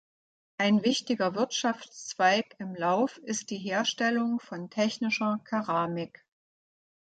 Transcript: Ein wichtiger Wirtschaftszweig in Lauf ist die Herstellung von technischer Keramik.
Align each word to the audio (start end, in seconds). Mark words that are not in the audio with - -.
Ein 0.57 0.83
wichtiger 0.83 1.35
Wirtschaftszweig 1.35 2.55
in 2.57 2.73
Lauf 2.73 3.19
ist 3.19 3.51
die 3.51 3.59
Herstellung 3.59 4.39
von 4.39 4.71
technischer 4.71 5.39
Keramik. 5.43 6.25